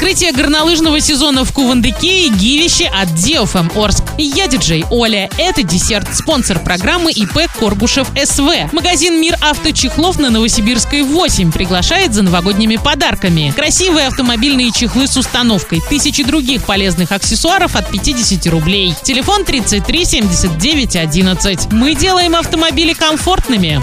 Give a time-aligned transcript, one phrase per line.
[0.00, 4.02] Открытие горнолыжного сезона в Кувандыке и Гивище от Диофэм Орск.
[4.16, 5.28] Я диджей Оля.
[5.36, 6.08] Это десерт.
[6.16, 8.72] Спонсор программы ИП Корбушев СВ.
[8.72, 13.52] Магазин Мир авточехлов на Новосибирской 8 приглашает за новогодними подарками.
[13.54, 15.82] Красивые автомобильные чехлы с установкой.
[15.90, 18.94] Тысячи других полезных аксессуаров от 50 рублей.
[19.02, 21.72] Телефон 33 79 11.
[21.72, 23.82] Мы делаем автомобили комфортными.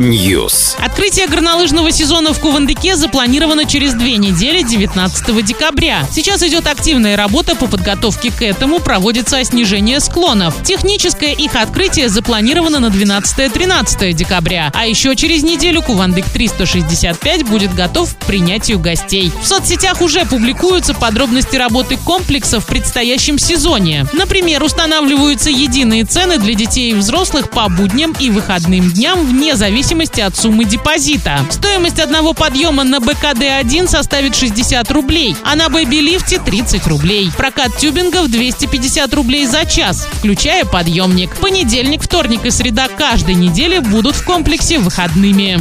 [0.00, 0.74] News.
[0.84, 6.06] Открытие горнолыжного сезона в Кувандыке запланировано через две недели, 19 декабря.
[6.10, 10.54] Сейчас идет активная работа по подготовке к этому, проводится снижение склонов.
[10.62, 14.72] Техническое их открытие запланировано на 12-13 декабря.
[14.74, 19.30] А еще через неделю Кувандык 365 будет готов к принятию гостей.
[19.42, 24.06] В соцсетях уже публикуются подробности работы комплекса в предстоящем сезоне.
[24.14, 30.22] Например, устанавливаются единые цены для детей и взрослых по будням и выходным дням вне зависимости
[30.22, 31.40] от суммы депозита.
[31.50, 37.30] Стоимость одного подъема на БКД-1 составит 60 рублей, а на Бэби-лифте 30 рублей.
[37.36, 41.36] Прокат тюбингов 250 рублей за час, включая подъемник.
[41.36, 45.58] Понедельник, вторник и среда каждой недели будут в комплексе выходными.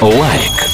[0.00, 0.69] Лайк.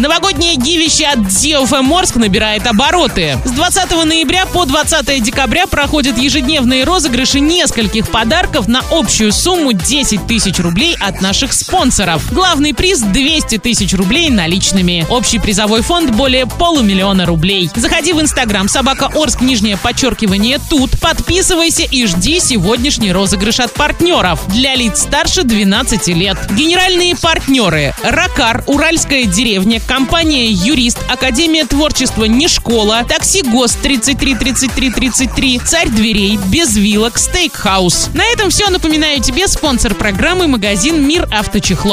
[0.00, 3.36] Новогоднее гивище от DFM Морск набирает обороты.
[3.44, 10.26] С 20 ноября по 20 декабря проходят ежедневные розыгрыши нескольких подарков на общую сумму 10
[10.26, 12.32] тысяч рублей от наших спонсоров.
[12.32, 15.04] Главный приз 200 тысяч рублей наличными.
[15.10, 17.68] Общий призовой фонд более полумиллиона рублей.
[17.76, 20.98] Заходи в инстаграм собака Орск, нижнее подчеркивание тут.
[20.98, 24.40] Подписывайся и жди сегодняшний розыгрыш от партнеров.
[24.48, 26.38] Для лиц старше 12 лет.
[26.52, 27.94] Генеральные партнеры.
[28.02, 35.88] Ракар, Уральская деревня, компания «Юрист», Академия творчества «Не школа», такси ГОСТ 33 33 33, Царь
[35.88, 38.10] дверей, Без вилок, Стейкхаус.
[38.14, 38.70] На этом все.
[38.70, 41.90] Напоминаю тебе спонсор программы магазин «Мир авточехлов».